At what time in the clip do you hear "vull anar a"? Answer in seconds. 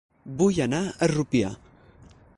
0.39-1.11